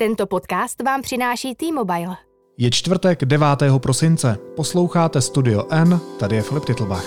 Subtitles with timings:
[0.00, 2.16] Tento podcast vám přináší T-Mobile.
[2.58, 3.46] Je čtvrtek 9.
[3.78, 4.38] prosince.
[4.56, 7.04] Posloucháte Studio N, tady je Filip Titlbach.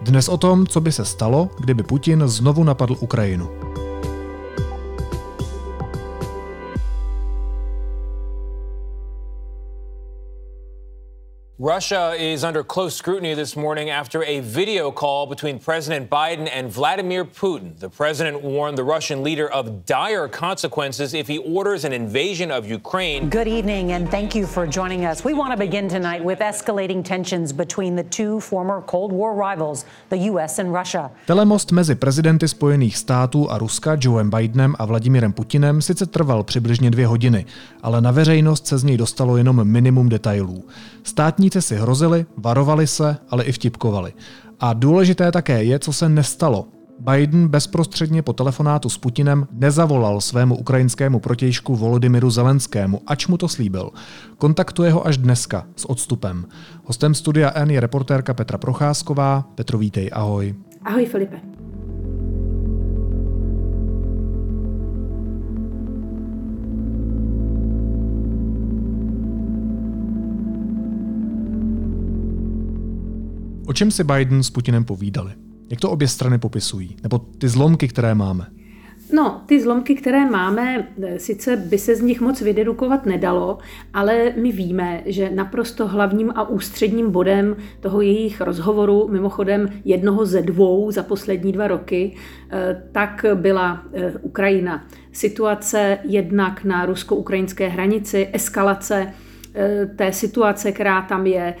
[0.00, 3.50] Dnes o tom, co by se stalo, kdyby Putin znovu napadl Ukrajinu.
[11.68, 16.72] Russia is under close scrutiny this morning after a video call between President Biden and
[16.72, 17.78] Vladimir Putin.
[17.78, 22.64] The president warned the Russian leader of dire consequences if he orders an invasion of
[22.64, 23.28] Ukraine.
[23.28, 25.24] Good evening, and thank you for joining us.
[25.24, 29.84] We want to begin tonight with escalating tensions between the two former Cold War rivals,
[30.08, 30.58] the U.S.
[30.58, 31.10] and Russia.
[31.26, 36.90] Telemost mezi prezidenty Spojených států a Ruska Joeem Bidenem a Vladimirem Putinem sice trval přibližně
[36.90, 37.46] dvě hodiny,
[37.82, 40.64] ale na veřejnost se z něj dostalo jenom minimum detailů.
[41.60, 44.12] Státníci si hrozili, varovali se, ale i vtipkovali.
[44.60, 46.68] A důležité také je, co se nestalo.
[46.98, 53.48] Biden bezprostředně po telefonátu s Putinem nezavolal svému ukrajinskému protějšku Volodymyru Zelenskému, ač mu to
[53.48, 53.90] slíbil.
[54.38, 56.46] Kontaktuje ho až dneska, s odstupem.
[56.84, 59.44] Hostem Studia N je reportérka Petra Procházková.
[59.54, 60.54] Petro, vítej, ahoj.
[60.84, 61.57] Ahoj Filipe.
[73.68, 75.32] O čem si Biden s Putinem povídali?
[75.70, 76.96] Jak to obě strany popisují?
[77.02, 78.46] Nebo ty zlomky, které máme?
[79.12, 83.58] No, ty zlomky, které máme, eh, sice by se z nich moc vydedukovat nedalo,
[83.94, 90.42] ale my víme, že naprosto hlavním a ústředním bodem toho jejich rozhovoru, mimochodem jednoho ze
[90.42, 92.14] dvou za poslední dva roky,
[92.50, 94.86] eh, tak byla eh, Ukrajina.
[95.12, 99.12] Situace jednak na rusko-ukrajinské hranici, eskalace
[99.96, 101.54] té situace, která tam je,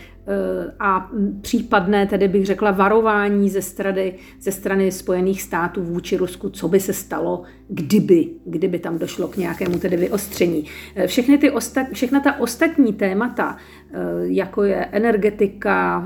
[0.80, 6.68] a případné, tedy bych řekla, varování ze strany, ze strany Spojených států vůči Rusku, co
[6.68, 10.64] by se stalo, kdyby, kdyby tam došlo k nějakému tedy vyostření.
[10.94, 13.56] Eh, všechny ty ostat, všechna ta ostatní témata,
[13.90, 16.04] eh, jako je energetika,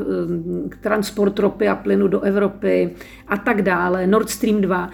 [0.80, 2.91] transport ropy a plynu do Evropy
[3.27, 4.91] a tak dále, Nord Stream 2,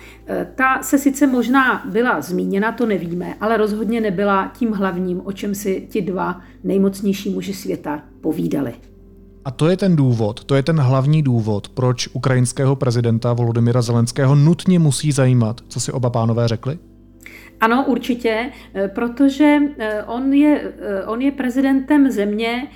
[0.55, 5.55] ta se sice možná byla zmíněna, to nevíme, ale rozhodně nebyla tím hlavním, o čem
[5.55, 8.75] si ti dva nejmocnější muži světa povídali.
[9.49, 14.35] A to je ten důvod, to je ten hlavní důvod, proč ukrajinského prezidenta Volodymyra Zelenského
[14.35, 16.79] nutně musí zajímat, co si oba pánové řekli?
[17.61, 22.69] Ano, určitě, eh, protože eh, on je, eh, on je prezidentem země,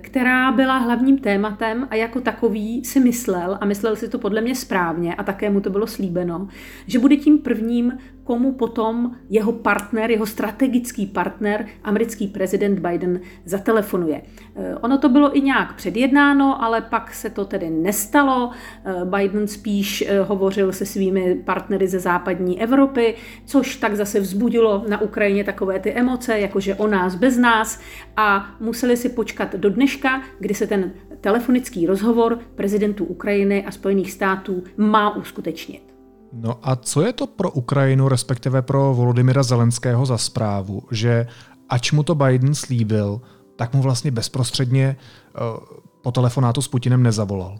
[0.00, 4.54] která byla hlavním tématem a jako takový si myslel, a myslel si to podle mě
[4.54, 6.48] správně a také mu to bylo slíbeno,
[6.86, 14.22] že bude tím prvním komu potom jeho partner, jeho strategický partner, americký prezident Biden, zatelefonuje.
[14.56, 18.50] Eh, ono to bylo i nějak předjednáno, ale pak se to tedy nestalo.
[18.84, 23.14] Eh, Biden spíš eh, hovořil se svými partnery ze západní Evropy,
[23.46, 27.80] což tak zase vzbudilo na Ukrajině takové ty emoce, jakože o nás bez nás
[28.16, 34.12] a museli si počkat do dneška, kdy se ten telefonický rozhovor prezidentů Ukrajiny a Spojených
[34.12, 35.91] států má uskutečnit.
[36.32, 41.26] No a co je to pro Ukrajinu, respektive pro Volodymyra Zelenského za zprávu, že
[41.68, 43.20] ač mu to Biden slíbil,
[43.56, 45.40] tak mu vlastně bezprostředně eh,
[46.02, 47.58] po telefonátu s Putinem nezavolal?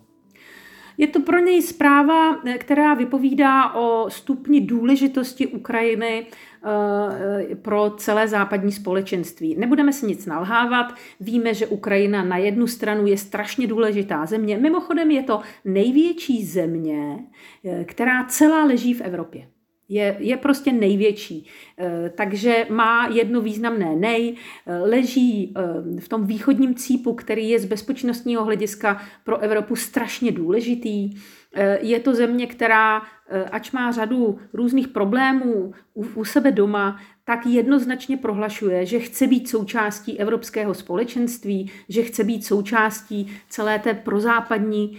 [0.99, 6.33] Je to pro něj zpráva, která vypovídá o stupni důležitosti Ukrajiny eh,
[7.63, 9.57] pro celé západní společenství.
[9.59, 14.59] Nebudeme si nic nalhávat, víme, že Ukrajina na jednu stranu je strašně důležitá země.
[14.59, 17.19] Mimochodem je to největší země,
[17.65, 19.47] eh, která celá leží v Evropě
[19.93, 21.47] je, je prostě největší.
[21.79, 24.37] Eh, takže má jedno významné nej,
[24.67, 30.33] eh, leží eh, v tom východním cípu, který je z bezpečnostního hlediska pro Evropu strašně
[30.33, 31.11] důležitý.
[31.81, 33.03] Je to země, která,
[33.51, 39.49] ač má řadu různých problémů u, u sebe doma, tak jednoznačně prohlašuje, že chce být
[39.49, 44.99] součástí evropského společenství, že chce být součástí celé té prozápadní,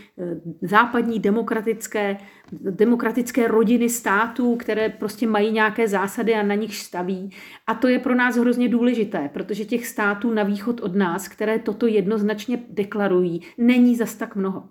[0.62, 2.18] západní demokratické
[2.62, 7.30] demokratické rodiny států, které prostě mají nějaké zásady a na nich staví.
[7.68, 11.60] A to je pro nás hrozně důležité, protože těch států na východ od nás, které
[11.60, 14.64] toto jednoznačně deklarují, není zas tak mnoho.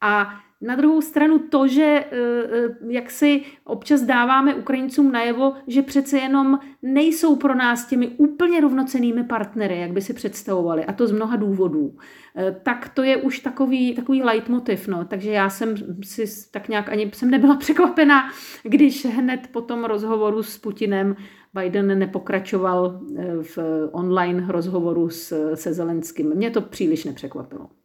[0.00, 5.82] A na druhou stranu to, že eh, eh, jak si občas dáváme Ukrajincům najevo, že
[5.82, 11.06] přece jenom nejsou pro nás těmi úplně rovnocenými partnery, jak by si představovali, a to
[11.06, 11.96] z mnoha důvodů,
[12.36, 14.88] eh, tak to je už takový, takový leitmotiv.
[14.88, 15.04] No.
[15.04, 15.74] Takže já jsem
[16.04, 18.30] si tak nějak ani jsem nebyla překvapená,
[18.62, 21.16] když hned po tom rozhovoru s Putinem
[21.54, 23.00] Biden nepokračoval
[23.42, 23.58] v
[23.92, 26.34] online rozhovoru s, se Zelenským.
[26.34, 27.79] Mě to příliš nepřekvapilo.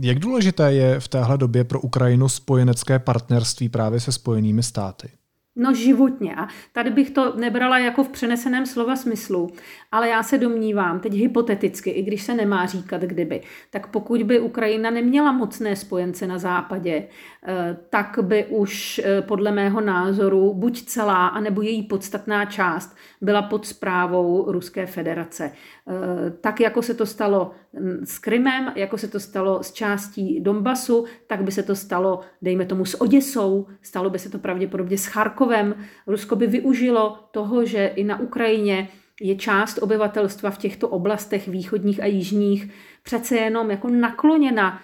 [0.00, 5.10] Jak důležité je v téhle době pro Ukrajinu spojenecké partnerství právě se spojenými státy?
[5.56, 6.34] No životně.
[6.36, 9.50] A tady bych to nebrala jako v přeneseném slova smyslu,
[9.92, 13.40] ale já se domnívám, teď hypoteticky, i když se nemá říkat kdyby,
[13.70, 17.08] tak pokud by Ukrajina neměla mocné spojence na západě,
[17.46, 23.42] eh, tak by už eh, podle mého názoru buď celá, anebo její podstatná část byla
[23.42, 25.52] pod zprávou Ruské federace.
[25.88, 30.40] Eh, tak jako se to stalo hm, s Krymem, jako se to stalo s částí
[30.40, 34.98] Donbasu, tak by se to stalo, dejme tomu, s Oděsou, stalo by se to pravděpodobně
[34.98, 35.74] s Charkovem.
[36.06, 38.88] Rusko by využilo toho, že i na Ukrajině
[39.20, 42.70] je část obyvatelstva v těchto oblastech východních a jižních
[43.02, 44.80] přece jenom jako nakloněna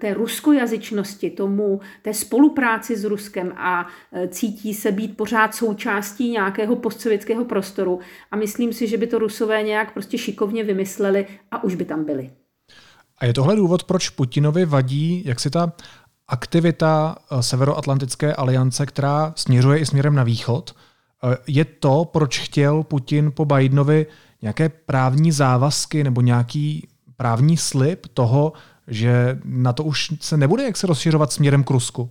[0.00, 6.76] té ruskojazyčnosti, tomu, té spolupráci s Ruskem a eh, cítí se být pořád součástí nějakého
[6.76, 11.74] postsovětského prostoru a myslím si, že by to Rusové nějak prostě šikovně vymysleli a už
[11.74, 12.30] by tam byli.
[13.18, 15.72] A je tohle důvod, proč Putinovi vadí, jak si ta
[16.28, 20.74] aktivita eh, Severoatlantické aliance, která směřuje i směrem na východ,
[21.24, 24.06] Eh, je to, proč chtěl Putin po Bidenovi
[24.42, 28.52] nějaké právní závazky nebo nějaký právní slib toho,
[28.88, 32.10] že na to už se nebude jak se rozšiřovat směrem k Rusku?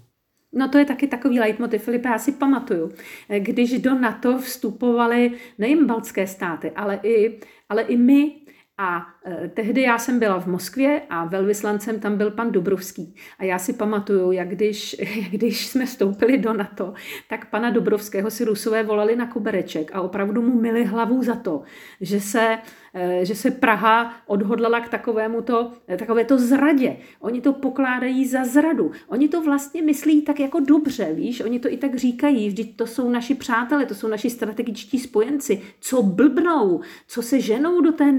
[0.53, 2.91] No to je taky takový leitmotiv, Filipe, já si pamatuju,
[3.37, 7.39] když do NATO vstupovaly nejen baltské státy, ale i,
[7.69, 8.35] ale i my,
[8.81, 13.15] a e, tehdy já jsem byla v Moskvě a velvyslancem tam byl pan Dobrovský.
[13.39, 14.95] A já si pamatuju, jak když,
[15.31, 16.93] když jsme vstoupili do NATO,
[17.29, 21.61] tak pana Dobrovského si Rusové volali na kobereček a opravdu mu mili hlavu za to,
[22.01, 22.57] že se
[22.93, 26.97] Eh, že se Praha odhodlala k takovému to, eh, takové to zradě.
[27.19, 28.91] Oni to pokládají za zradu.
[29.07, 31.41] Oni to vlastně myslí tak jako dobře, víš?
[31.41, 35.61] Oni to i tak říkají, vždyť to jsou naši přátelé, to jsou naši strategičtí spojenci.
[35.79, 38.11] Co blbnou, co se ženou do té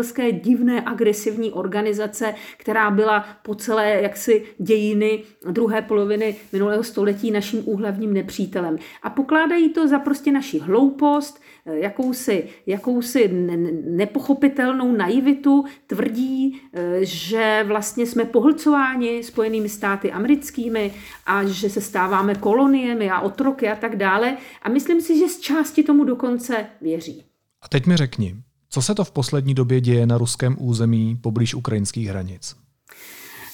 [0.00, 7.62] nepřátelské, divné, agresivní organizace, která byla po celé jaksi dějiny druhé poloviny minulého století naším
[7.64, 8.76] úhlavním nepřítelem.
[9.02, 16.60] A pokládají to za prostě naši hloupost, eh, jakousi, jakousi ne, ne, nepochopitelnou naivitu, tvrdí,
[16.72, 20.92] eh, že vlastně jsme pohlcováni spojenými státy americkými
[21.26, 24.36] a že se stáváme koloniemi a otroky a tak dále.
[24.62, 27.24] A myslím si, že z části tomu dokonce věří.
[27.62, 28.34] A teď mi řekni,
[28.70, 32.56] co se to v poslední době děje na ruském území poblíž ukrajinských hranic?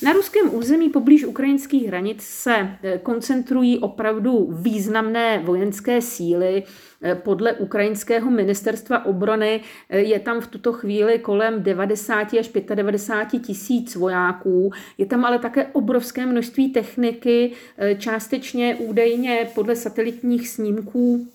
[0.02, 6.62] Na ruském území poblíž ukrajinských hranic se eh, koncentrují opravdu významné vojenské síly.
[7.02, 13.40] Eh, podle ukrajinského ministerstva obrany eh, je tam v tuto chvíli kolem 90 až 95
[13.40, 14.70] tisíc vojáků.
[14.98, 17.52] Je tam ale také obrovské množství techniky,
[17.98, 21.28] částečně údajně podle satelitních snímků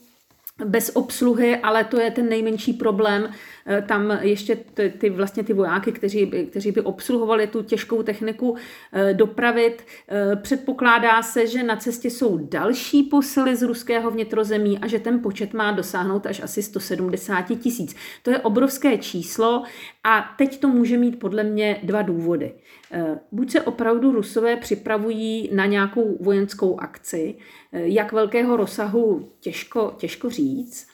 [0.65, 3.29] bez obsluhy, ale to je ten nejmenší problém.
[3.65, 8.03] Eh, tam ještě ty, ty vlastně ty vojáky, kteří by, kteří by obsluhovali tu těžkou
[8.03, 8.55] techniku
[8.93, 9.83] eh, dopravit.
[10.07, 15.19] Eh, předpokládá se, že na cestě jsou další posily z ruského vnitrozemí a že ten
[15.19, 17.95] počet má dosáhnout až asi 170 tisíc.
[18.23, 19.63] To je obrovské číslo
[20.03, 22.53] a teď to může mít podle mě dva důvody.
[23.31, 27.35] Buď se opravdu Rusové připravují na nějakou vojenskou akci,
[27.71, 30.87] jak velkého rozsahu těžko, těžko říct,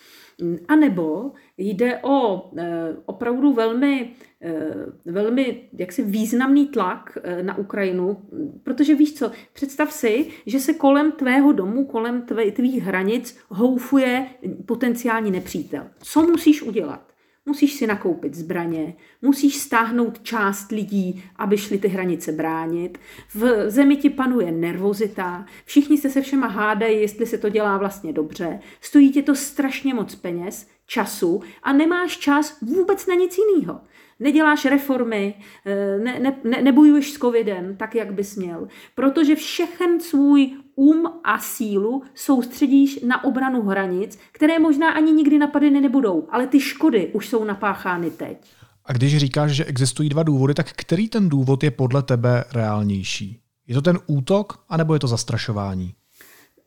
[0.68, 4.14] a nebo jde o e, opravdu velmi,
[5.06, 8.18] velmi jaksi významný tlak na Ukrajinu,
[8.64, 12.26] protože víš co, představ si, že se kolem tvého domu, kolem
[12.56, 14.28] tvých hranic houfuje
[14.66, 15.84] potenciální nepřítel.
[16.00, 17.14] Co musíš udělat?
[17.48, 22.98] Musíš si nakoupit zbraně, musíš stáhnout část lidí, aby šli ty hranice bránit.
[23.36, 28.14] V zemi ti panuje nervozita, všichni se se všema hádají, jestli se to dělá vlastně
[28.14, 28.60] dobře.
[28.82, 33.82] Stojí ti to strašně moc peněz, času a nemáš čas vůbec na nic jiného
[34.20, 35.36] neděláš reformy,
[35.66, 41.06] eh, ne, ne, ne, nebojuješ s covidem tak, jak bys měl, protože všechen svůj um
[41.24, 47.12] a sílu soustředíš na obranu hranic, které možná ani nikdy napadeny nebudou, ale ty škody
[47.14, 48.38] už jsou napáchány teď.
[48.86, 53.40] A když říkáš, že existují dva důvody, tak který ten důvod je podle tebe reálnější?
[53.68, 55.94] Je to ten útok, anebo je to zastrašování?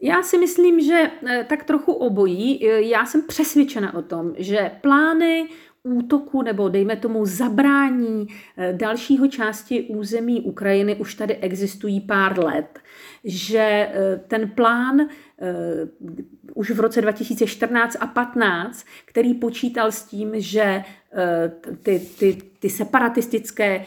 [0.03, 2.69] Já si myslím, že eh, tak trochu obojí.
[2.69, 5.49] Eh, já jsem přesvědčena o tom, že plány
[5.83, 8.27] útoku nebo dejme tomu zabrání
[8.57, 12.79] eh, dalšího části území Ukrajiny už tady existují pár let.
[13.25, 15.07] Že eh, ten plán eh,
[16.55, 20.85] už v roce 2014 a 15, který počítal s tím, že
[21.83, 23.87] ty, ty, ty separatistické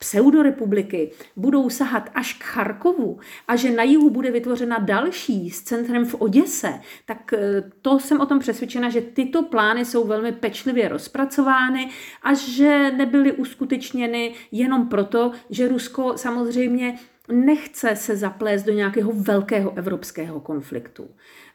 [0.00, 3.18] pseudorepubliky budou sahat až k Charkovu
[3.48, 8.20] a že na jihu bude vytvořena další s centrem v Oděse, tak eh, to jsem
[8.20, 11.88] o tom přesvědčena, že tyto plány jsou velmi pečlivě rozpracovány
[12.22, 16.98] a že nebyly uskutečněny jenom proto, že Rusko samozřejmě
[17.30, 21.08] nechce se zaplést do nějakého velkého evropského konfliktu.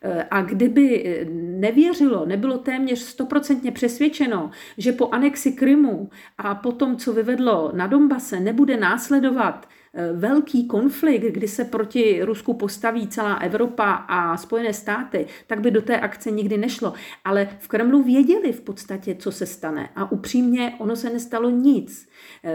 [0.07, 6.71] Eh, a kdyby eh, nevěřilo, nebylo téměř stoprocentně přesvědčeno, že po anexi Krymu a po
[6.71, 13.07] tom, co vyvedlo na Donbase, nebude následovat eh, velký konflikt, kdy se proti Rusku postaví
[13.07, 16.93] celá Evropa a Spojené státy, tak by do té akce nikdy nešlo.
[17.23, 19.89] Ale v Kremlu věděli v podstatě, co se stane.
[19.95, 22.09] A upřímně, ono se nestalo nic.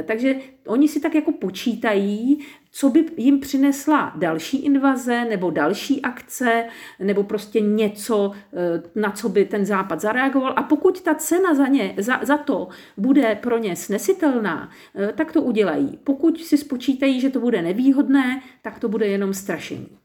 [0.04, 0.34] Takže
[0.66, 2.38] oni si tak jako počítají,
[2.70, 6.64] co by jim přinesla další invaze nebo další akce
[6.98, 10.52] nebo prostě něco, eh, na co by ten západ zareagoval.
[10.56, 15.32] A pokud ta cena za, ně, za, za to bude pro ně snesitelná, eh, tak
[15.32, 15.98] to udělají.
[16.04, 19.99] Pokud si spočítají, že to bude nevýhodné, tak to bude jenom strašení.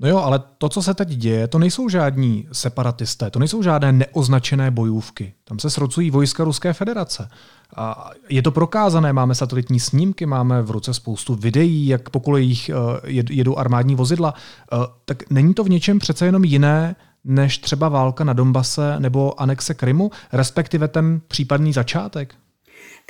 [0.00, 3.92] No jo, ale to, co se teď děje, to nejsou žádní separatisté, to nejsou žádné
[3.92, 5.34] neoznačené bojůvky.
[5.44, 7.28] Tam se srocují vojska Ruské federace.
[7.76, 12.70] A je to prokázané, máme satelitní snímky, máme v ruce spoustu videí, jak po kolejích
[12.70, 12.74] eh,
[13.30, 14.34] jedou armádní vozidla.
[14.72, 19.40] Eh, tak není to v něčem přece jenom jiné, než třeba válka na Donbase nebo
[19.40, 22.34] anexe Krymu, respektive ten případný začátek?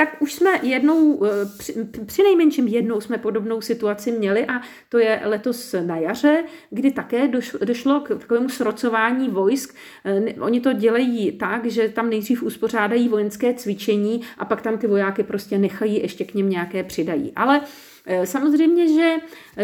[0.01, 1.29] Tak už jsme jednou, eh,
[1.59, 1.75] při,
[2.07, 7.29] při nejmenším jednou jsme podobnou situaci měli a to je letos na jaře, kdy také
[7.65, 9.75] došlo k takovému srocování vojsk.
[10.05, 14.87] Eh, oni to dělají tak, že tam nejdřív uspořádají vojenské cvičení a pak tam ty
[14.87, 17.33] vojáky prostě nechají, ještě k ním nějaké přidají.
[17.37, 17.61] Ale
[18.07, 19.17] eh, Samozřejmě, že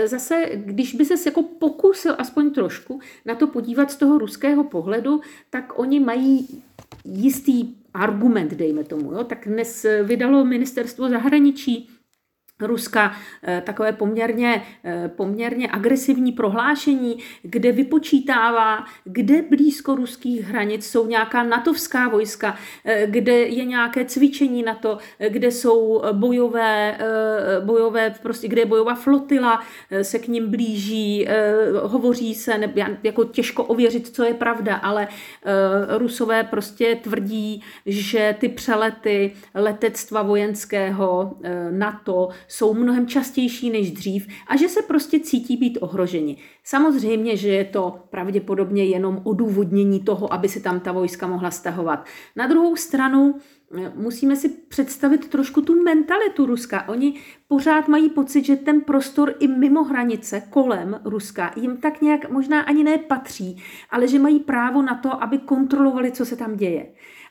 [0.05, 5.21] zase, když by se jako pokusil aspoň trošku na to podívat z toho ruského pohledu,
[5.51, 6.63] tak oni mají
[7.05, 9.13] jistý argument, dejme tomu.
[9.13, 9.25] Jo?
[9.25, 11.96] Tak dnes vydalo ministerstvo zahraničí
[12.61, 21.07] Ruska eh, takové poměrně, eh, poměrně agresivní prohlášení, kde vypočítává, kde blízko ruských hranic jsou
[21.07, 24.99] nějaká natovská vojska, eh, kde je nějaké cvičení na to,
[25.29, 26.99] kde jsou bojové,
[27.65, 29.63] bojové prostě, kde je bojová flotila,
[30.03, 31.29] se k ním blíží,
[31.83, 32.73] hovoří se, ne,
[33.03, 35.09] jako těžko ověřit, co je pravda, ale
[35.89, 41.37] rusové prostě tvrdí, že ty přelety letectva vojenského
[41.71, 46.37] NATO jsou mnohem častější než dřív a že se prostě cítí být ohroženi.
[46.65, 52.07] Samozřejmě, že je to pravděpodobně jenom odůvodnění toho, aby se tam ta vojska mohla stahovat.
[52.37, 53.35] Na druhou stranu
[53.79, 56.89] eh, musíme si představit trošku tu mentalitu Ruska.
[56.89, 57.15] Oni
[57.49, 62.61] pořád mají pocit, že ten prostor i mimo hranice kolem Ruska jim tak nějak možná
[62.61, 66.87] ani nepatří, ale že mají právo na to, aby kontrolovali, co se tam děje.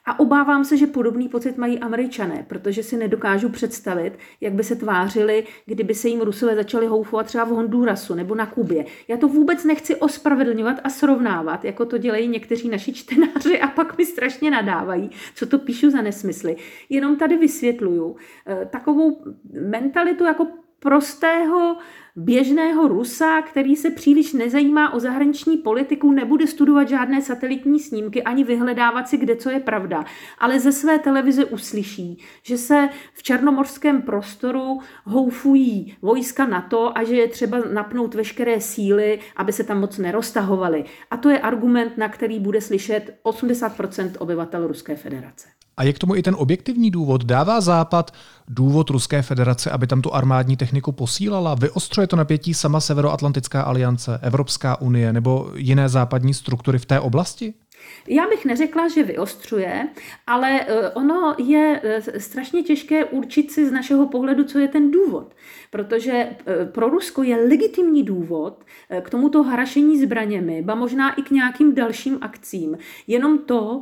[0.06, 4.76] A obávám se, že podobný pocit mají američané, protože si nedokážu představit, jak by se
[4.76, 8.86] tvářili, kdyby se jim Rusové začali houfovat třeba v Hondurasu nebo na Kubě.
[9.08, 13.98] Já to vůbec nechci ospravedlňovat a srovnávat, jako to dělají někteří naši čtenáři a pak
[13.98, 16.56] mi strašně nadávají, co to píšu za nesmysly.
[16.90, 18.16] Jenom tady vysvětluju
[18.48, 19.24] eh, takovou
[19.62, 20.48] mentalitu jako
[20.80, 21.78] prostého
[22.16, 28.44] běžného Rusa, který se příliš nezajímá o zahraniční politiku, nebude studovat žádné satelitní snímky ani
[28.44, 30.06] vyhledávat si, kde co je pravda,
[30.38, 37.16] ale ze své televize uslyší, že se v černomorském prostoru houfují vojska NATO a že
[37.16, 40.86] je třeba napnout veškeré síly, aby se tam moc neroztahovaly.
[41.12, 45.48] A to je argument, na který bude slyšet 80% obyvatel Ruské federace.
[45.78, 47.24] A je k tomu i ten objektivní důvod.
[47.24, 48.12] Dává Západ
[48.48, 51.56] důvod Ruské federace, aby tam tu armádní techniku posílala?
[51.56, 57.54] Vyostřuje to napětí sama Severoatlantická aliance, Evropská unie nebo jiné západní struktury v té oblasti?
[58.08, 59.88] Já bych neřekla, že vyostřuje,
[60.28, 64.92] ale eh, ono je eh, strašně těžké určit si z našeho pohledu, co je ten
[64.92, 65.36] důvod.
[65.72, 68.66] Protože eh, pro Rusko je legitimní důvod
[69.02, 72.78] k tomuto harašení zbraněmi, ba možná i k nějakým dalším akcím.
[73.08, 73.82] Jenom to,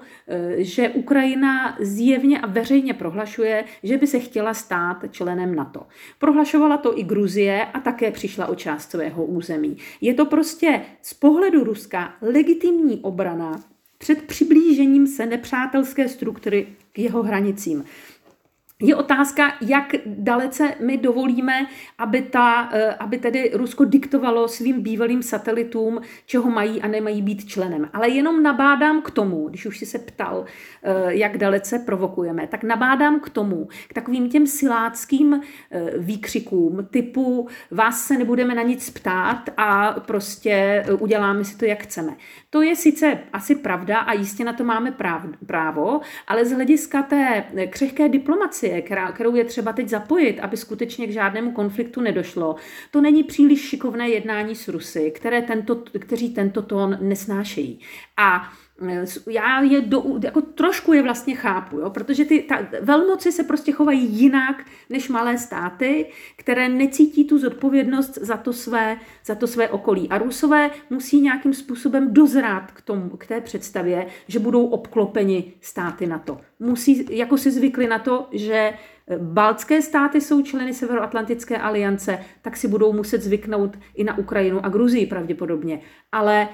[0.57, 5.87] že Ukrajina zjevně a veřejně prohlašuje, že by se chtěla stát členem NATO.
[6.19, 9.77] Prohlašovala to i Gruzie a také přišla o část svého území.
[10.01, 13.72] Je to prostě z pohledu Ruska legitimní obrana
[14.03, 17.83] před přiblížením se nepřátelské struktury k jeho hranicím.
[18.81, 21.65] Je otázka, jak dalece my dovolíme,
[21.97, 27.45] aby, ta, eh, aby tedy Rusko diktovalo svým bývalým satelitům, čeho mají a nemají být
[27.45, 27.89] členem.
[27.93, 30.45] Ale jenom nabádám k tomu, když už si se ptal,
[30.83, 37.47] eh, jak dalece provokujeme, tak nabádám k tomu, k takovým těm siláckým eh, výkřikům typu
[37.71, 42.15] vás se nebudeme na nic ptát a prostě uděláme si to, jak chceme.
[42.49, 44.95] To je sice asi pravda a jistě na to máme
[45.45, 48.62] právo, ale z hlediska té křehké diplomacie,
[49.13, 52.55] kterou je třeba teď zapojit, aby skutečně k žádnému konfliktu nedošlo,
[52.91, 57.79] to není příliš šikovné jednání s Rusy, které tento, kteří tento tón nesnášejí.
[58.17, 58.53] A
[59.29, 63.71] já je do, jako trošku je vlastně chápu, jo, protože ty ta, velmoci se prostě
[63.71, 69.69] chovají jinak než malé státy, které necítí tu zodpovědnost za to své, za to své
[69.69, 70.09] okolí.
[70.09, 76.07] A Rusové musí nějakým způsobem dozrát k, tomu, k té představě, že budou obklopeni státy
[76.07, 76.41] na to.
[76.59, 78.73] Musí, jako si zvykli na to, že
[79.17, 84.69] Baltské státy jsou členy Severoatlantické aliance, tak si budou muset zvyknout i na Ukrajinu a
[84.69, 85.79] Gruzii pravděpodobně.
[86.11, 86.47] Ale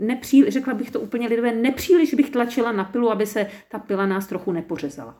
[0.00, 4.06] nepříliš, řekla bych to úplně lidové, nepříliš bych tlačila na pilu, aby se ta pila
[4.06, 5.14] nás trochu nepořezala.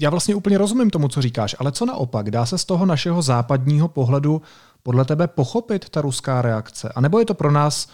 [0.00, 2.30] Já vlastně úplně rozumím tomu, co říkáš, ale co naopak?
[2.30, 4.42] Dá se z toho našeho západního pohledu
[4.82, 6.92] podle tebe pochopit ta ruská reakce?
[6.94, 7.88] A nebo je to pro nás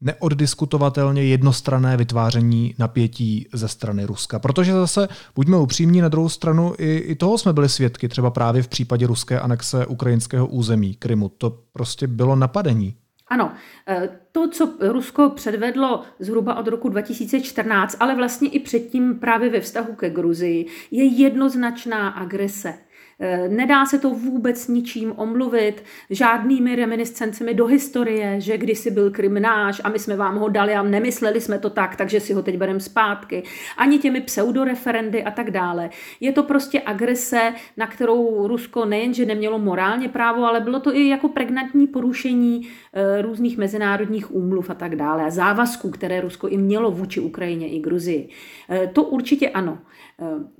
[0.00, 4.38] neoddiskutovatelně jednostrané vytváření napětí ze strany Ruska.
[4.38, 8.62] Protože zase, buďme upřímní, na druhou stranu i, i toho jsme byli svědky, třeba právě
[8.62, 11.28] v případě ruské anexe ukrajinského území Krymu.
[11.28, 12.96] To prostě bylo napadení.
[13.28, 13.52] Ano,
[13.88, 19.60] e, to, co Rusko předvedlo zhruba od roku 2014, ale vlastně i předtím právě ve
[19.60, 22.74] vztahu ke Gruzii, je jednoznačná agrese.
[23.22, 29.42] Eh, nedá se to vůbec ničím omluvit, žádnými reminiscencemi do historie, že kdysi byl Krym
[29.42, 32.42] náš a my jsme vám ho dali a nemysleli jsme to tak, takže si ho
[32.42, 33.42] teď bereme zpátky.
[33.76, 35.90] Ani těmi pseudoreferendy a tak dále.
[36.20, 41.08] Je to prostě agrese, na kterou Rusko nejenže nemělo morálně právo, ale bylo to i
[41.08, 45.24] jako pregnantní porušení eh, různých mezinárodních úmluv a tak dále.
[45.24, 48.28] A závazků, které Rusko i mělo vůči Ukrajině i Gruzii.
[48.70, 49.78] Eh, to určitě ano.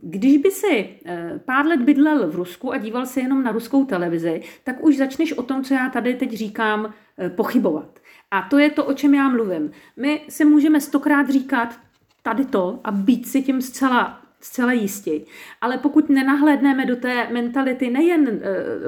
[0.02, 0.88] Když by si
[1.44, 4.96] pár let bydlel v Rusku, Rusku a díval se jenom na ruskou televizi, tak už
[4.96, 7.98] začneš o tom, co já tady teď říkám, eh, pochybovat.
[8.30, 9.70] A to je to, o čem já mluvím.
[9.96, 11.78] My si můžeme stokrát říkat
[12.22, 15.24] tady to a být si tím zcela zcela jistí.
[15.60, 18.40] Ale pokud nenahlédneme do té mentality nejen e,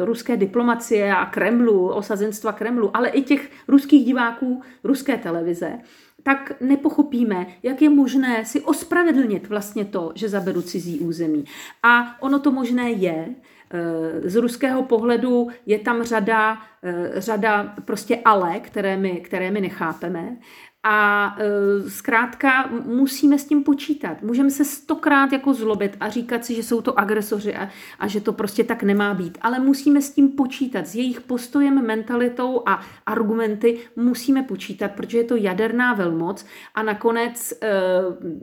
[0.04, 5.78] ruské diplomacie a Kremlu, osazenstva Kremlu, ale i těch ruských diváků ruské televize,
[6.23, 11.45] tak nepochopíme, jak je možné si ospravedlnit vlastně to, že zaberu cizí území.
[11.83, 13.28] A ono to možné je.
[13.75, 19.61] Eh, z ruského pohledu je tam řada, eh, řada prostě ale, které my, které my
[19.61, 20.37] nechápeme.
[20.85, 24.23] A e, zkrátka musíme s tím počítat.
[24.23, 28.21] Můžeme se stokrát jako zlobit a říkat si, že jsou to agresoři a, a že
[28.21, 29.38] to prostě tak nemá být.
[29.40, 30.87] Ale musíme s tím počítat.
[30.87, 37.53] S jejich postojem, mentalitou a argumenty musíme počítat, protože je to jaderná velmoc a nakonec,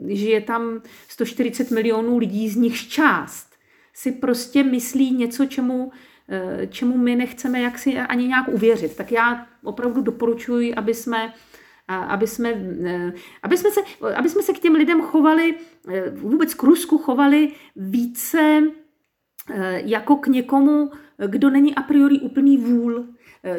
[0.06, 3.49] že je tam 140 milionů lidí, z nich část
[3.94, 5.92] si prostě myslí něco, čemu
[6.28, 8.96] e, čemu my nechceme jaksi ani nějak uvěřit.
[8.96, 11.32] Tak já opravdu doporučuji, aby jsme
[11.90, 12.48] aby jsme,
[12.84, 13.80] eh, aby, jsme se,
[14.16, 15.54] aby jsme se k těm lidem chovali,
[15.88, 18.62] eh, vůbec k Rusku chovali více
[19.50, 20.90] eh, jako k někomu,
[21.26, 23.06] kdo není a priori úplný vůl,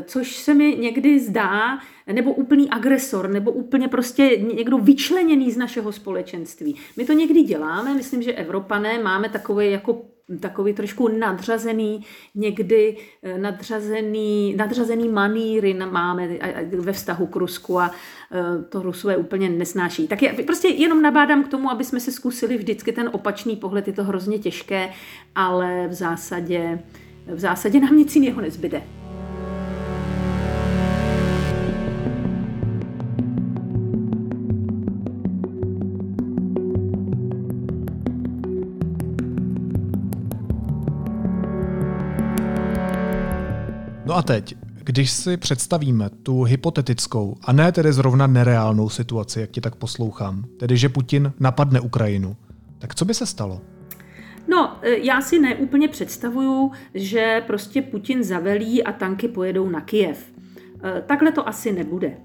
[0.05, 1.79] což se mi někdy zdá,
[2.13, 6.75] nebo úplný agresor, nebo úplně prostě někdo vyčleněný z našeho společenství.
[6.97, 10.05] My to někdy děláme, myslím, že Evropané máme takové jako
[10.39, 16.27] takový trošku nadřazený, někdy eh, nadřazený, nadřazený maníry máme
[16.63, 17.91] ve vztahu k Rusku a
[18.31, 20.07] eh, to Rusové úplně nesnáší.
[20.07, 23.87] Tak já prostě jenom nabádám k tomu, aby jsme si zkusili vždycky ten opačný pohled,
[23.87, 24.89] je to hrozně těžké,
[25.35, 26.79] ale v zásadě,
[27.27, 29.00] v zásadě nám nic jiného nezbyde.
[44.11, 49.51] No a teď, když si představíme tu hypotetickou a ne tedy zrovna nereálnou situaci, jak
[49.51, 52.35] ti tak poslouchám, tedy že Putin napadne Ukrajinu,
[52.79, 53.61] tak co by se stalo?
[54.47, 60.31] No, e, já si neúplně představuju, že prostě Putin zavelí a tanky pojedou na Kijev.
[60.83, 62.17] E, takhle to asi nebude.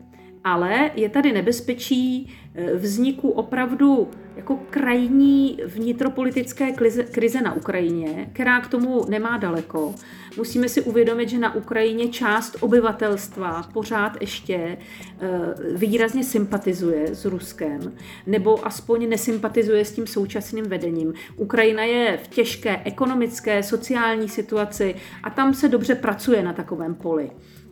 [0.46, 6.72] Ale je tady nebezpečí e, vzniku opravdu jako krajní vnitropolitické
[7.12, 9.94] krize na Ukrajině, která k tomu nemá daleko.
[10.36, 15.28] Musíme si uvědomit, že na Ukrajině část obyvatelstva pořád ještě eh,
[15.74, 17.92] výrazně sympatizuje s Ruskem,
[18.26, 21.14] nebo aspoň nesympatizuje s tím současným vedením.
[21.36, 27.30] Ukrajina je v těžké ekonomické, sociální situaci a tam se dobře pracuje na takovém poli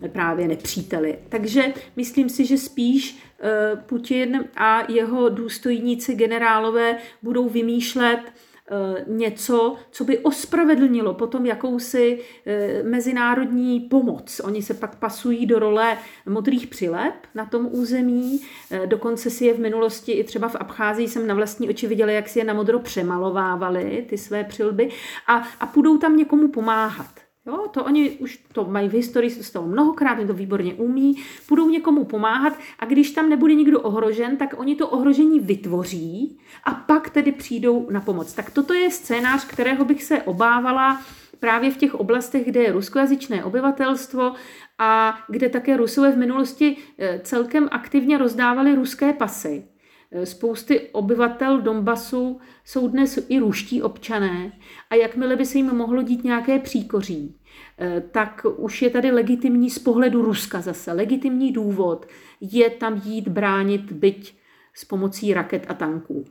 [0.09, 1.19] právě nepříteli.
[1.29, 9.77] Takže myslím si, že spíš eh, Putin a jeho důstojníci generálové budou vymýšlet eh, něco,
[9.91, 14.41] co by ospravedlnilo potom jakousi eh, mezinárodní pomoc.
[14.45, 18.41] Oni se pak pasují do role modrých přilep na tom území,
[18.87, 22.29] dokonce si je v minulosti i třeba v Abcházii jsem na vlastní oči viděla, jak
[22.29, 24.89] si je na modro přemalovávali, ty své přilby,
[25.27, 27.24] a, a půjdou tam někomu pomáhat.
[27.47, 31.23] Jo, to oni už to mají v historii z toho mnohokrát, oni to výborně umí,
[31.49, 36.71] budou někomu pomáhat a když tam nebude nikdo ohrožen, tak oni to ohrožení vytvoří a
[36.71, 38.33] pak tedy přijdou na pomoc.
[38.33, 41.03] Tak toto je scénář, kterého bych se obávala
[41.41, 44.33] právě v těch oblastech, kde je ruskojazyčné obyvatelstvo
[44.79, 49.74] a kde také Rusové v minulosti eh, celkem aktivně rozdávali ruské pasy.
[50.13, 54.53] Eh, spousty obyvatel Donbasu jsou dnes i ruští občané
[54.91, 57.37] a jakmile by se jim mohlo dít nějaké příkoří,
[57.79, 62.07] eh, tak už je tady legitimní z pohledu Ruska zase, legitimní důvod
[62.41, 64.37] je tam jít bránit byť
[64.75, 66.25] s pomocí raket a tanků.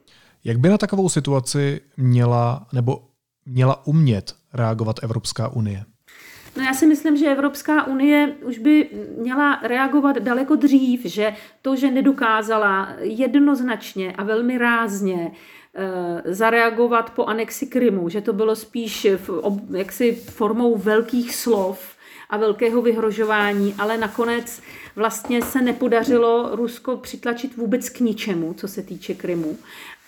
[0.44, 3.08] Jak by na takovou situaci měla nebo
[3.46, 5.86] měla umět reagovat Evropská unie?
[6.58, 11.76] No já si myslím, že Evropská unie už by měla reagovat daleko dřív, že to,
[11.76, 15.32] že nedokázala jednoznačně a velmi rázně
[15.76, 19.42] eh, zareagovat po anexi Krymu, že to bylo spíš v,
[19.78, 21.96] jaksi formou velkých slov
[22.30, 24.62] a velkého vyhrožování, ale nakonec
[24.96, 29.58] vlastně se nepodařilo Rusko přitlačit vůbec k ničemu, co se týče Krymu.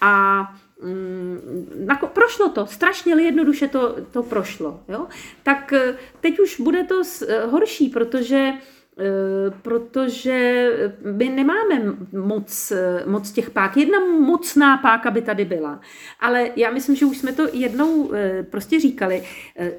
[0.02, 0.48] A
[0.86, 4.80] Mm, prošlo to, strašně jednoduše to, to prošlo.
[4.88, 5.08] Jo?
[5.44, 8.54] Tak eh, teď už bude to eh, horší, protože
[9.00, 10.70] eh, protože
[11.12, 11.82] my nemáme
[12.14, 12.74] moc,
[13.06, 13.78] moc těch pák.
[13.78, 15.80] Jedna mocná páka by tady byla.
[16.20, 18.12] Ale já myslím, že už jsme to jednou
[18.50, 19.24] prostě říkali.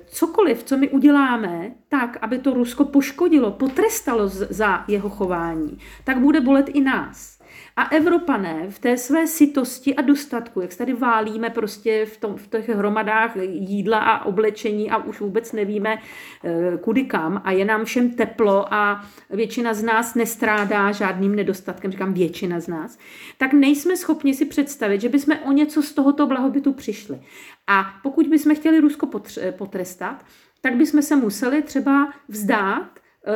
[0.07, 6.41] Cokoliv, co my uděláme tak, aby to Rusko poškodilo, potrestalo za jeho chování, tak bude
[6.41, 7.36] bolet i nás.
[7.79, 12.37] A Evropané v té své sitosti a dostatku, jak se tady válíme prostě v, tom,
[12.37, 15.99] v těch hromadách jídla a oblečení a už vůbec nevíme
[16.45, 21.91] eh, kudy kam a je nám všem teplo a většina z nás nestrádá žádným nedostatkem,
[21.91, 22.99] říkám většina z nás,
[23.39, 27.21] tak nejsme schopni si představit, že bychom o něco z tohoto blahobytu přišli.
[27.67, 29.09] A pokud bychom chtěli Rusko
[29.51, 30.25] potrestat,
[30.61, 32.91] tak bychom se museli třeba vzdát
[33.27, 33.33] eh,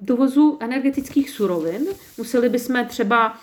[0.00, 1.86] dovozu energetických surovin.
[2.18, 3.36] Museli bychom třeba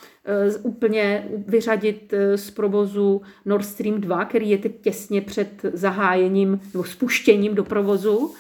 [0.63, 6.83] úplně vyřadit eh, z provozu Nord Stream 2, který je teď těsně před zahájením nebo
[6.83, 8.33] spuštěním do provozu.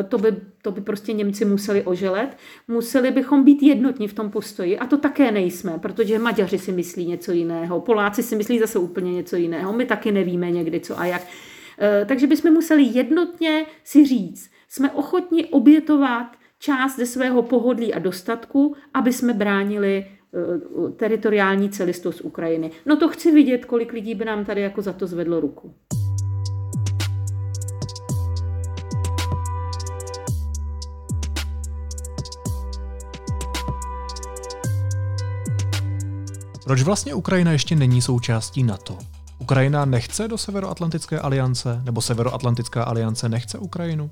[0.00, 2.36] Eh, to by, to by prostě Němci museli oželet.
[2.68, 7.06] Museli bychom být jednotní v tom postoji a to také nejsme, protože Maďaři si myslí
[7.06, 11.04] něco jiného, Poláci si myslí zase úplně něco jiného, my taky nevíme někdy co a
[11.04, 11.22] jak.
[12.06, 16.26] Takže bychom museli jednotně si říct, jsme ochotni obětovat
[16.58, 20.21] část ze svého pohodlí a dostatku, aby jsme bránili Eh,
[20.96, 22.70] teritoriální celistost Ukrajiny.
[22.86, 25.74] No to chci vidět, kolik lidí by nám tady jako za to zvedlo ruku.
[36.64, 38.98] Proč vlastně Ukrajina ještě není součástí NATO?
[39.38, 44.10] Ukrajina nechce do Severoatlantické aliance, nebo Severoatlantická aliance nechce Ukrajinu?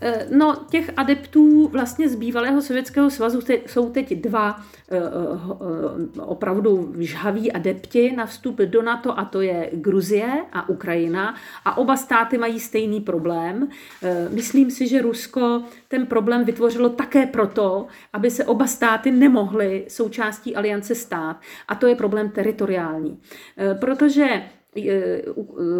[0.00, 6.94] Eh, no, těch adeptů vlastně z bývalého Sovětského svazu jsou teď dva eh, eh, opravdu
[6.98, 12.38] žhaví adepti na vstup do NATO a to je Gruzie a Ukrajina a oba státy
[12.38, 13.68] mají stejný problém.
[14.30, 20.56] Myslím si, že Rusko ten problém vytvořilo také proto, aby se oba státy nemohly součástí
[20.56, 23.18] aliance stát a to je problém teritoriální.
[23.80, 24.42] Protože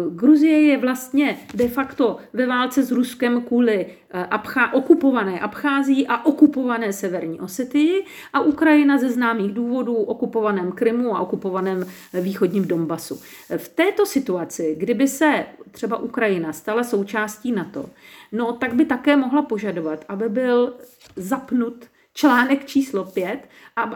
[0.09, 6.25] Gruzie je vlastně de facto ve válce s Ruskem kvůli eh, Abchá, okupované Abchází a
[6.25, 13.21] okupované Severní Osetii a Ukrajina ze známých důvodů okupovaném Krymu a okupovaném východním Donbasu.
[13.57, 17.85] V této situaci, kdyby se třeba Ukrajina stala součástí NATO,
[18.31, 20.73] no tak by také mohla požadovat, aby byl
[21.15, 21.85] zapnut
[22.17, 23.49] článek číslo 5,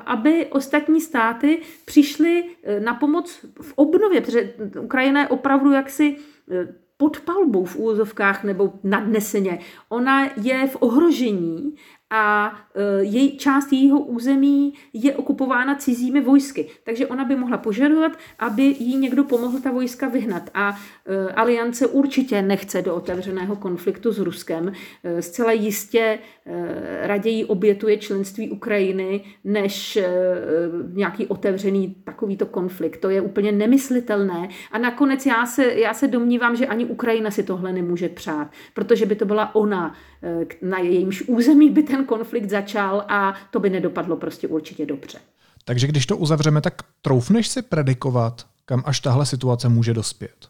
[0.05, 6.15] aby ostatní státy přišly eh, na pomoc v obnově, protože Ukrajina je opravdu jaksi
[6.51, 9.59] eh, pod palbou v úvozovkách nebo nadneseně.
[9.89, 11.75] Ona je v ohrožení
[12.11, 16.69] a e, její, část jejího území je okupována cizími vojsky.
[16.83, 20.49] Takže ona by mohla požadovat, aby jí někdo pomohl ta vojska vyhnat.
[20.53, 24.71] A e, aliance určitě nechce do otevřeného konfliktu s Ruskem.
[25.03, 26.19] E, zcela jistě
[27.01, 29.99] raději obětuje členství Ukrajiny, než
[30.93, 32.97] nějaký otevřený takovýto konflikt.
[32.97, 34.49] To je úplně nemyslitelné.
[34.71, 39.05] A nakonec já se, já se domnívám, že ani Ukrajina si tohle nemůže přát, protože
[39.05, 39.95] by to byla ona,
[40.61, 45.19] na jejímž území by ten konflikt začal a to by nedopadlo prostě určitě dobře.
[45.65, 50.47] Takže když to uzavřeme, tak troufneš si predikovat, kam až tahle situace může dospět?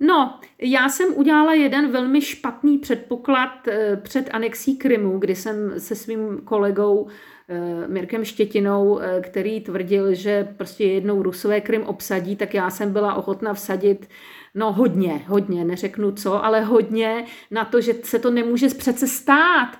[0.00, 5.94] No, já jsem udělala jeden velmi špatný předpoklad eh, před anexí Krymu, kdy jsem se
[5.94, 7.08] svým kolegou
[7.48, 12.92] eh, Mirkem Štětinou, eh, který tvrdil, že prostě jednou Rusové Krym obsadí, tak já jsem
[12.92, 14.08] byla ochotna vsadit
[14.54, 19.78] No hodně, hodně, neřeknu co, ale hodně na to, že se to nemůže přece stát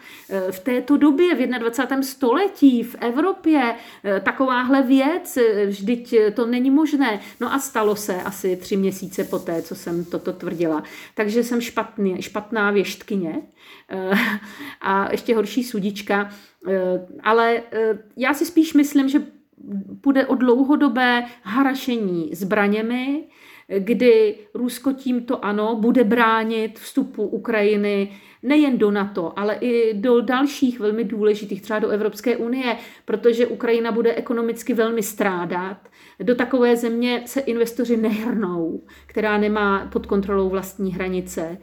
[0.50, 2.02] v této době, v 21.
[2.02, 3.74] století, v Evropě,
[4.22, 7.20] takováhle věc, vždyť to není možné.
[7.40, 10.69] No a stalo se asi tři měsíce poté, co jsem toto tvrdila.
[11.14, 13.42] Takže jsem špatný, špatná věštkyně
[14.80, 16.30] a ještě horší sudička.
[17.22, 17.62] Ale
[18.16, 19.22] já si spíš myslím, že
[20.00, 23.24] půjde o dlouhodobé harašení zbraněmi,
[23.78, 30.80] kdy Rusko tímto ano bude bránit vstupu Ukrajiny nejen do NATO, ale i do dalších
[30.80, 35.76] velmi důležitých, třeba do Evropské unie, protože Ukrajina bude ekonomicky velmi strádat.
[36.20, 41.42] Do takové země se investoři nehrnou, která nemá pod kontrolou vlastní hranice.
[41.42, 41.58] E,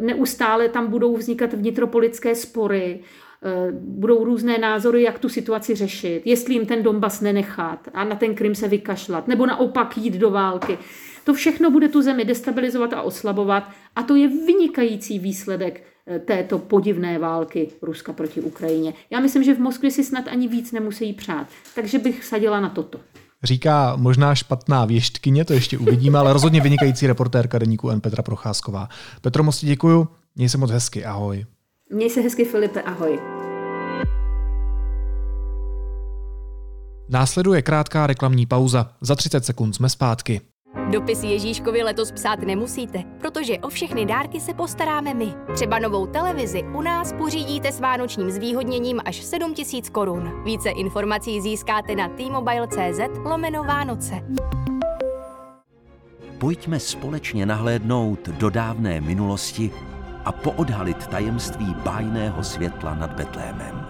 [0.00, 3.00] neustále tam budou vznikat vnitropolitické spory,
[3.42, 8.16] e, budou různé názory, jak tu situaci řešit, jestli jim ten Donbas nenechat a na
[8.16, 10.78] ten Krym se vykašlat, nebo naopak jít do války.
[11.24, 16.58] To všechno bude tu zemi destabilizovat a oslabovat a to je vynikající výsledek eh, této
[16.58, 18.94] podivné války Ruska proti Ukrajině.
[19.10, 22.68] Já myslím, že v Moskvě si snad ani víc nemusí přát, takže bych sadila na
[22.68, 23.00] toto.
[23.42, 28.00] Říká možná špatná věštkyně, to ještě uvidíme, ale rozhodně vynikající reportérka deníku N.
[28.00, 28.88] Petra Procházková.
[29.20, 31.46] Petro, moc děkuju, měj se moc hezky, ahoj.
[31.92, 33.20] Měj se hezky, Filipe, ahoj.
[37.08, 38.92] Následuje krátká reklamní pauza.
[39.00, 40.40] Za 30 sekund jsme zpátky.
[40.90, 45.34] Dopis Ježíškovi letos psát nemusíte, protože o všechny dárky se postaráme my.
[45.54, 50.42] Třeba novou televizi u nás pořídíte s vánočním zvýhodněním až 7000 korun.
[50.44, 54.14] Více informací získáte na t-mobile.cz lomeno Vánoce.
[56.38, 59.70] Pojďme společně nahlédnout do dávné minulosti
[60.24, 63.86] a poodhalit tajemství bájného světla nad Betlémem.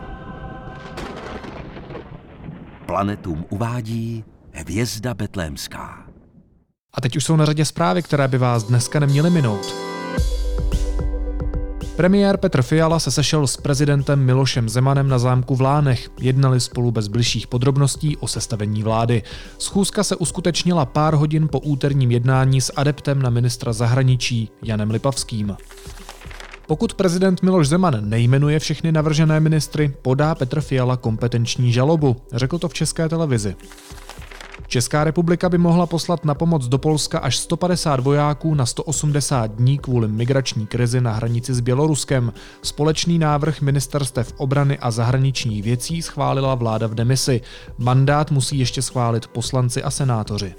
[2.86, 6.09] Planetum uvádí Hvězda betlémská.
[6.94, 9.74] A teď už jsou na řadě zprávy, které by vás dneska neměly minout.
[11.96, 16.10] Premiér Petr Fiala se sešel s prezidentem Milošem Zemanem na zámku v Lánech.
[16.20, 19.22] Jednali spolu bez bližších podrobností o sestavení vlády.
[19.58, 25.56] Schůzka se uskutečnila pár hodin po úterním jednání s adeptem na ministra zahraničí Janem Lipavským.
[26.66, 32.68] Pokud prezident Miloš Zeman nejmenuje všechny navržené ministry, podá Petr Fiala kompetenční žalobu, řekl to
[32.68, 33.56] v české televizi.
[34.66, 39.78] Česká republika by mohla poslat na pomoc do Polska až 150 vojáků na 180 dní
[39.78, 42.32] kvůli migrační krizi na hranici s Běloruskem.
[42.62, 47.40] Společný návrh ministerstev obrany a zahraničních věcí schválila vláda v demisi.
[47.78, 50.54] Mandát musí ještě schválit poslanci a senátoři.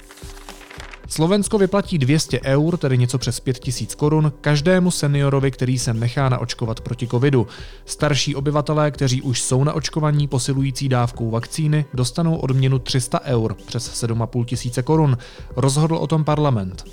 [1.12, 6.82] Slovensko vyplatí 200 eur, tedy něco přes 5000 korun, každému seniorovi, který se nechá naočkovat
[6.82, 7.48] proti covidu.
[7.86, 14.04] Starší obyvatelé, kteří už jsou na očkovaní posilující dávkou vakcíny, dostanou odměnu 300 eur, přes
[14.04, 15.18] 7,5 tisíce korun.
[15.56, 16.84] Rozhodl o tom parlament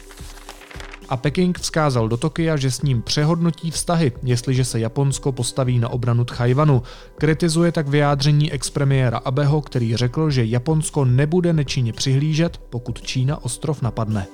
[1.09, 5.89] a Peking vzkázal do Tokia, že s ním přehodnotí vztahy, jestliže se Japonsko postaví na
[5.89, 6.83] obranu Tchajvanu.
[7.19, 13.83] Kritizuje tak vyjádření expremiéra Abeho, který řekl, že Japonsko nebude nečinně přihlížet, pokud Čína ostrov
[13.83, 14.27] napadne.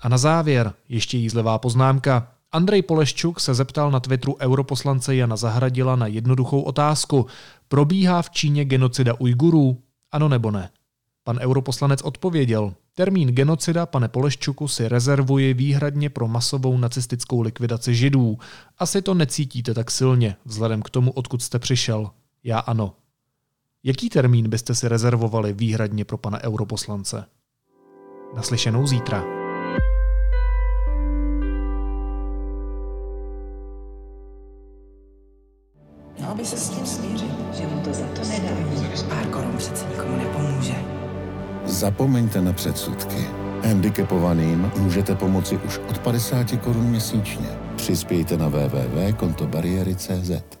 [0.00, 2.39] A na závěr ještě jízlivá poznámka.
[2.52, 7.26] Andrej Poleščuk se zeptal na Twitteru europoslance Jana Zahradila na jednoduchou otázku.
[7.68, 9.78] Probíhá v Číně genocida Ujgurů?
[10.12, 10.70] Ano nebo ne?
[11.24, 12.74] Pan europoslanec odpověděl.
[12.94, 18.38] Termín genocida, pane Poleščuku, si rezervuji výhradně pro masovou nacistickou likvidaci židů.
[18.78, 22.10] Asi to necítíte tak silně, vzhledem k tomu, odkud jste přišel.
[22.44, 22.94] Já ano.
[23.84, 27.24] Jaký termín byste si rezervovali výhradně pro pana europoslance?
[28.36, 29.39] Naslyšenou zítra.
[36.30, 38.50] Měl by se s tím smířit, že mu to za to nedá.
[39.08, 40.74] Pár korun přece nikomu nepomůže.
[41.64, 43.26] Zapomeňte na předsudky.
[43.64, 47.48] Handicapovaným můžete pomoci už od 50 korun měsíčně.
[47.76, 50.59] Přispějte na www.kontobariéry.cz.